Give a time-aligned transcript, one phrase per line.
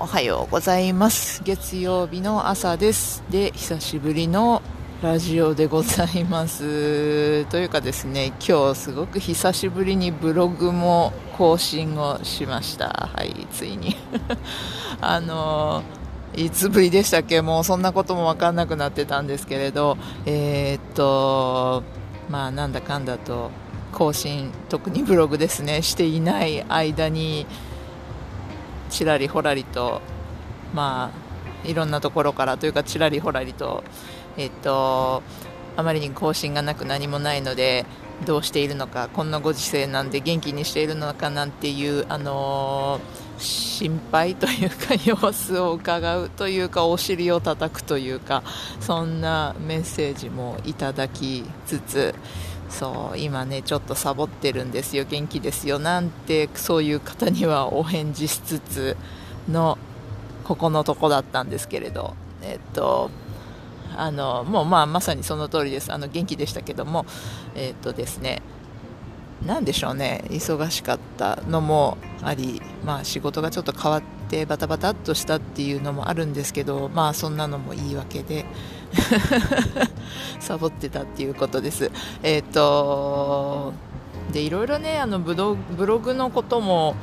[0.00, 1.42] おはようございます。
[1.42, 3.24] 月曜日の朝です。
[3.30, 4.62] で久しぶりの
[5.02, 7.44] ラジオでございます。
[7.46, 13.10] というかですね今日すごく久しぶりにブログも更新をしました。
[13.12, 13.96] はいついに。
[15.02, 15.82] あの
[16.36, 17.42] いつぶりでしたっけ？
[17.42, 21.82] もうそんなことも分かんなくなってたんですけれど、えー、っと、
[22.30, 23.50] まあなんだかんだと
[23.92, 27.46] 更新、特にブログですね、していない間に、
[28.88, 30.00] ちらりほらりと、
[30.74, 31.12] ま
[31.64, 33.84] あ、いろんなところからというか、ちらりほらりと、
[34.36, 35.22] えっと、
[35.76, 37.86] あまりに更新がなく何もないので、
[38.26, 48.42] どうしているのか、こんなご時世なんで元気にしているのかなんていう、あのー心配というか 様子を伺うというかお尻を叩くというか
[48.80, 52.14] そんなメッセージもいただきつつ
[52.68, 55.04] そう今ねちょっとサボってるんですよ。
[55.04, 55.78] 元気ですよ。
[55.78, 58.96] なんてそういう方にはお返事しつつ
[59.48, 59.78] の
[60.44, 62.14] ここのとこだったんですけれど。
[62.42, 63.10] えっと
[63.96, 65.92] あのもうまあまさにその通りです。
[65.92, 67.06] あの元気でしたけども。
[67.54, 68.42] えっとですね。
[69.46, 70.24] 何でしょうね。
[70.28, 78.44] 忙しかったのもあり、まあ、仕事がちょっと変わってバタバタっとしたっていうのもあるんですけどまあそんなのも言い訳で
[80.40, 81.90] サボってたっていうことです。
[82.22, 83.72] えっ、ー、と
[84.32, 86.94] でいろいろねあのブロブログのことも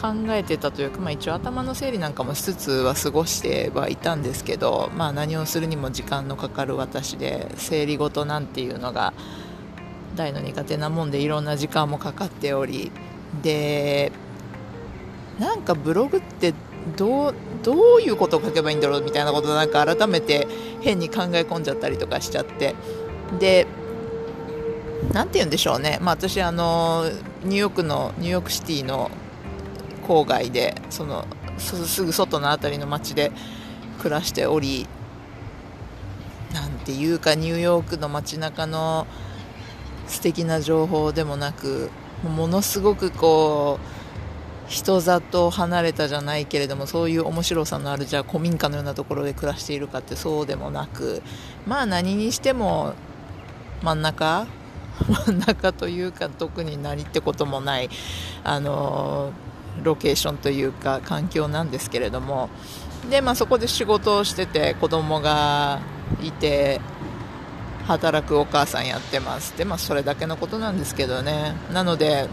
[0.00, 9.12] 考えてたというか、まあ、一応頭の整理なんかもしつつは過ごしてはいたんですけど、まあ、何をするにも時間のかかる私で整理事なんていうのが
[10.16, 12.90] 大の苦手なもんでいろんな時間もかかっており
[13.42, 14.10] で
[15.38, 16.54] なんかブログって
[16.96, 20.46] どうどういうことを書けばいいんだろうみたいなことなんか改めて
[20.80, 22.74] 変に考え込んじゃったりとかしちゃって。
[23.38, 23.66] で
[25.12, 27.10] 何て言うんでしょうね、まあ、私あの
[27.44, 29.10] ニューヨークのニューヨークシティの
[30.06, 31.26] 郊外でその
[31.58, 33.32] すぐ外の辺りの街で
[33.98, 34.86] 暮らしており
[36.52, 39.06] なんていうかニューヨークの街中の
[40.06, 41.90] 素敵な情報でもなく
[42.22, 44.01] ものすごくこう
[44.68, 51.22] 人里離れたじゃないけれどもそういう面白さのあるじゃあ古民家のようなところで暮らしているかってそうでもなく
[51.66, 52.94] まあ何にしても
[53.82, 54.46] 真ん中
[55.26, 57.90] 真ん中というか特に何ってこともない
[58.44, 59.32] あの
[59.82, 62.50] ロケーションというか環境なんですけれども
[63.10, 65.80] で、まあ、そこで仕事をしてて子供が
[66.22, 66.80] いて
[67.86, 69.56] 働くお母さんやってます。
[69.56, 71.54] でまあそれだけのことなんですけどね。
[71.72, 72.28] なので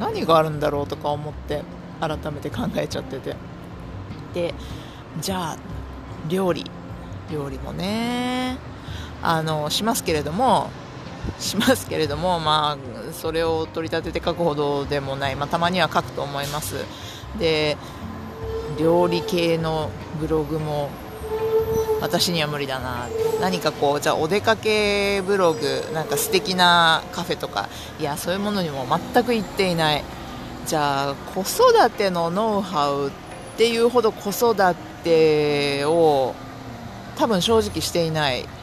[0.00, 1.62] 何があるんだろうとか思って
[2.00, 3.36] 改めて考えちゃってて。
[4.34, 4.54] で
[5.20, 5.56] じゃあ
[6.28, 6.64] 料理。
[7.30, 8.58] 料理もね
[9.22, 10.68] あのしますけれども
[11.38, 16.84] しますけれどもまあそれを取り立てて書くほどでもない、まあ、たまには書くと思います。
[17.38, 17.76] で
[18.78, 20.88] 料理系のブログも
[22.00, 23.08] 私には無理だな
[23.40, 27.68] 何かこうじゃあお出かけブログなんか素敵なカフェとか
[27.98, 30.04] いやそういうものにも全く行っていない。
[30.66, 33.10] じゃあ子育てのノウハウっ
[33.56, 34.54] ていうほど子育
[35.02, 36.34] てを
[37.16, 38.46] 多分正直していない。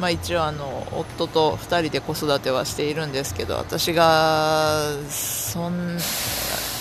[0.00, 5.98] まあ一応あの夫と2人で子育てはしているんですけど私がそん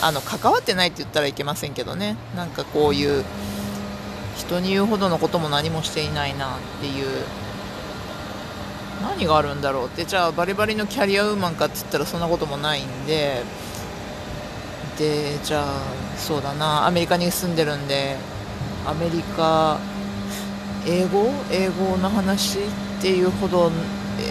[0.02, 2.18] あの関わってないって言ったらいけませんけどね。
[2.36, 3.24] なんかこういう
[4.36, 7.24] 人に言うほどのことも何もしていないなっていう。
[9.02, 10.06] 何があるんだろうって。
[10.06, 13.44] じゃあバリバリのキャリアウーマンかっつったらそんなこともないんで。
[14.98, 15.66] でじゃあ
[16.18, 16.86] そうだな。
[16.88, 18.18] アメリカに住んでるんで。
[18.86, 19.80] アメリカ
[20.86, 21.32] 英語？
[21.52, 22.62] 英語の話っ
[23.02, 23.72] ていうほど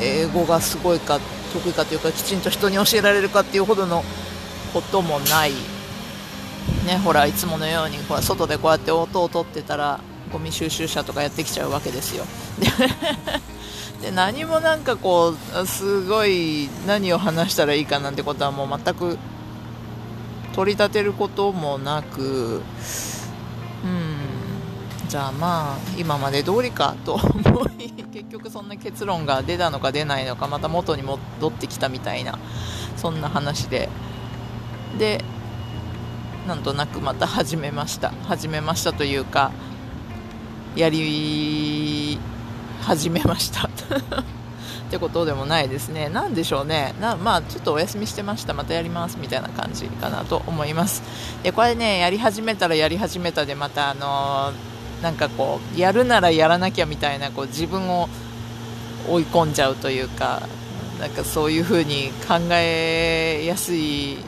[0.00, 1.18] 英語がすごいか
[1.52, 4.04] 得意かというかきちんと人に教えられるかっていうほどの
[4.72, 5.52] こともない。
[6.86, 10.00] ね、ほらいつものようにほら外でこうやって音を取ってたら
[10.32, 12.24] ゴミ収集車とかやってきちゃうわけですよ。
[14.02, 19.16] で何もなんかこうすごい何を話したらいいかなんてことはもう全く
[20.54, 22.62] 取り立てることもなく、
[23.84, 24.16] うん、
[25.08, 32.38] じゃあまあ今まで通りかと思い 結局そんな結論が出たのか出ないのかまた元に戻ってきたみたいな
[32.96, 33.88] そんな話で
[34.98, 35.24] で
[36.46, 38.10] なんとなくまた始めました。
[38.26, 39.52] 始めましたというか
[40.74, 42.18] やり
[42.80, 43.68] 始めました。
[43.68, 43.68] っ
[44.90, 46.10] てことでもないですね。
[46.12, 46.94] 何でしょうね。
[47.00, 48.54] なまあちょっとお休みしてました。
[48.54, 51.02] またやりますみたいな感じかなと思います。
[51.44, 58.08] でこれねやり始めたらやり始めたでまたあのー、なんかこうやるならやらなきゃみたいなこう自分を
[59.08, 60.42] 追い込んじゃうというか
[60.98, 64.18] なんかそういう風に考えやすい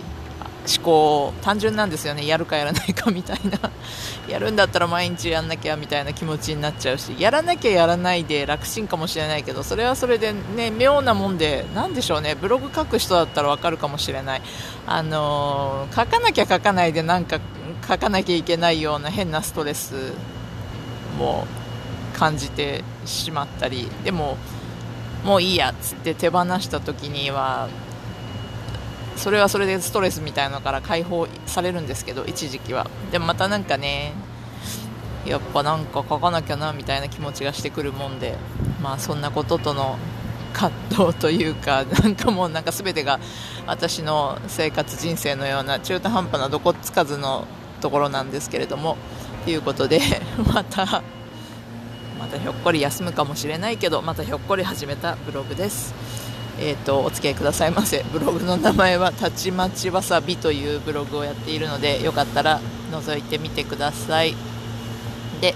[0.66, 2.26] 思考単純なんですよね。
[2.26, 3.70] やるかやらないかみたいな。
[4.28, 12.34] やるんだったら毎日やんなきゃみたいな気持ちになっちゃうしやらなきゃやらないで楽ちんかもしれないけどそれはそれでね妙なもんで何でしょうね。
[12.34, 14.42] ブログ書く人だったらわかるかもしれない。
[14.86, 17.38] あのー、書かなきゃ書かないでなんか
[17.86, 20.14] 書かなきゃいけないような変なストレス
[21.18, 21.46] も
[22.14, 24.38] 感じてしまったりでも
[25.24, 27.68] もういいやっつって手放した時には
[29.16, 32.88] それはそれでストレスみたいなのから解放されるんですけど一時期は。
[33.12, 34.12] でもまたなんかね
[35.26, 38.36] やっぱなんか書かなきゃなみたいな気持ちがしてくるもんで
[38.82, 39.96] まあそんなこととの
[40.52, 40.70] 葛
[41.06, 43.18] 藤というか なんかもうなんか全てが
[43.66, 47.46] 私の生活人生のような中途半端などこつかずの
[47.80, 48.96] ところなんですけれども
[49.44, 50.00] ということで
[50.52, 51.02] また
[52.18, 56.23] またひょっこり休むかもしれないけどまたひょっこり始めたブログです。
[56.58, 58.04] えーと、お付き合いくださいませ。
[58.12, 62.60] ブログの名前はたちまちわさびというブログをやっているのでよかったら
[62.92, 64.34] 覗いてみてください。
[65.40, 65.54] で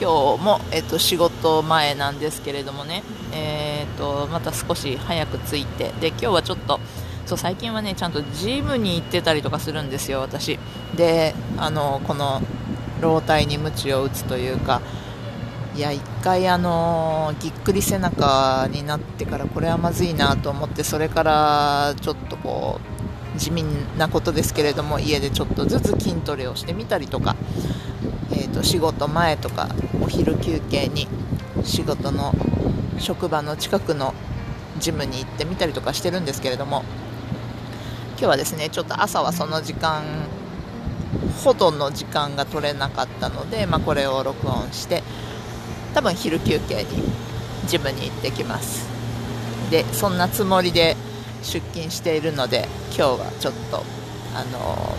[0.00, 3.02] 今日も、えーと、仕事前なんですけれどもね、
[3.32, 5.92] えーと、とまた少し早く着いて。
[6.00, 6.80] で今日はちょっと
[7.26, 10.58] そう最近はねちゃんとジムに行ってたりとかするんですよ私。
[10.96, 12.40] であのこの
[13.00, 14.80] 老体に鞭を打つというか
[15.74, 22.78] いや1回あのぎっくり背中になってからこれはまずいなと思ってそれからちょっとこ
[23.34, 23.64] う地味
[23.96, 27.36] なことですけれども家でちょっとずつ筋トレをしてみたりとか、
[28.32, 29.68] えー、と仕事前とか
[30.02, 31.08] お昼休憩に
[31.64, 32.34] 仕事の
[32.98, 34.12] 職場の近くの
[34.78, 36.84] ジムに行ってみたりとかしてるんですけれども
[38.10, 40.02] 今日はですねちょっと朝はその時間
[41.42, 45.02] ほどの時間が取れなかったので、まあ、これを録音して
[45.94, 46.88] 多分昼休憩に
[47.66, 48.88] ジムに行ってきます。
[49.70, 50.96] でそんなつもりで
[51.42, 53.82] 出勤しているので今日はちょっと
[54.34, 54.94] あの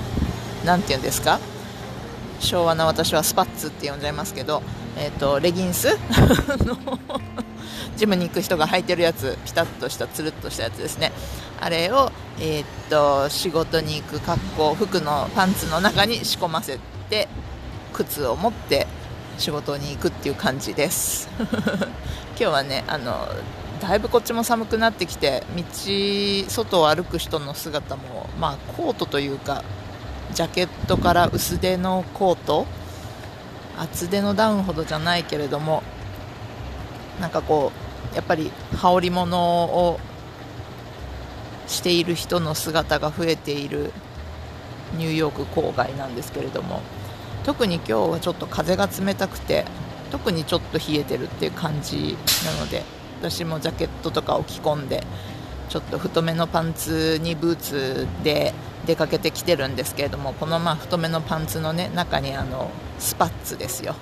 [0.66, 1.40] 何て言うんですか？
[2.40, 4.62] 昭和な私はスパッツって呼んじゃいますけど、
[4.98, 5.98] えーと、レギンス？
[6.66, 6.78] の
[7.96, 11.12] ジムに行く人が履いてるやつピタッとしたつるっとしたやつですね。
[11.62, 16.80] あれを、えー、っと仕事に行く格好服のパンツの中に仕込ませ
[17.10, 17.30] て
[17.94, 18.88] 靴を持って
[19.38, 21.30] 仕事に行くっていう感じです。
[21.40, 23.28] 今日はねあの
[23.82, 25.64] だいぶこっちも寒くなってきて道
[26.50, 29.64] 外を歩く人の姿も、まあ、コートというか
[30.34, 32.66] ジャケットから薄手のコート
[33.78, 35.84] 厚手のダウンほどじゃないけれども
[37.20, 37.72] なんかこ
[38.12, 40.00] うやっぱり羽織物を
[41.68, 43.92] している人の姿が増えている
[44.98, 46.82] ニューヨーク郊外なんですけれども
[47.44, 49.66] 特に今日はちょっと風が冷たくて
[50.12, 52.84] 特にちょっと冷えてるっていう感じなので
[53.20, 55.04] 私もジャケットとかを着込んで
[55.70, 58.54] ちょっと太めのパンツにブーツで
[58.86, 63.96] 出かけてきてるんですけれどもこのまあ太めのパンツの、ね、中にあのスパッツですよ。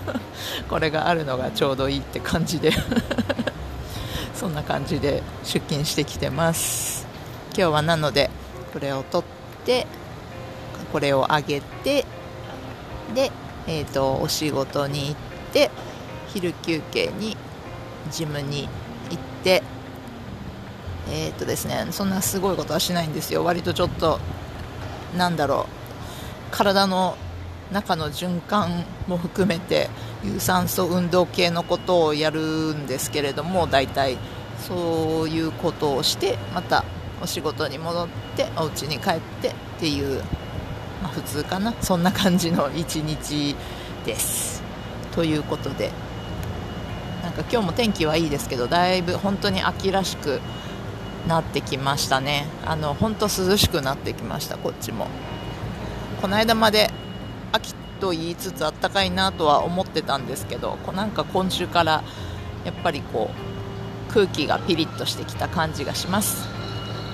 [0.68, 2.72] これがあるのがちょうどいいって感じで。
[4.34, 7.06] そんな感じで出勤してきてます。
[7.54, 8.30] 今日はなので
[8.72, 9.86] これを取って
[10.92, 12.06] これを上げて
[13.14, 13.30] で、
[13.66, 15.14] えーと、お仕事に行っ
[15.52, 15.70] て
[16.28, 17.36] 昼休憩に
[18.10, 18.68] ジムに
[19.10, 19.62] 行って
[21.10, 23.44] えっ、とですねそんなすごいことはしないんですよ。
[23.44, 24.20] 割とちょっと
[25.16, 27.16] なんだろう体の
[27.72, 29.88] 中の循環も含めて
[30.24, 34.18] 有酸素運動系のことをやるんですけれども大体
[34.58, 36.84] そういうことをしてまた
[37.22, 40.22] お仕事に戻ってお家に帰ってっていう
[41.02, 41.74] まあ、普通かな。
[41.80, 43.56] そんな感じの一日
[44.04, 44.62] です。
[45.14, 45.90] ということで。
[47.22, 50.40] なんか今日も天気はいいですけどだいぶ本当に秋らしく
[51.28, 52.46] なってきましたね。
[52.64, 55.06] あの本当涼しくなってきましたこっちも。
[56.20, 56.90] この間まで
[57.52, 62.02] 秋と言いつつあったかいなとは思ってたんですけどこなんか今週から
[62.64, 63.30] やっぱりこ
[64.10, 66.59] う空気がピリッとしてきた感じがします。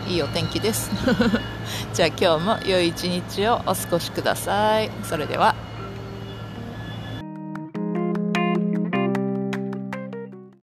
[0.09, 0.91] いいお天気です。
[1.93, 4.91] じゃあ今日も良い一日をお過ごしください。
[5.03, 5.66] それでは。